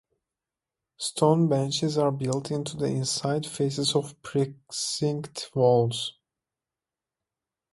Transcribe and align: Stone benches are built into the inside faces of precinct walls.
Stone 0.97 1.47
benches 1.47 1.95
are 1.95 2.11
built 2.11 2.49
into 2.49 2.75
the 2.75 2.87
inside 2.87 3.45
faces 3.45 3.93
of 3.95 4.19
precinct 4.23 5.51
walls. 5.53 6.17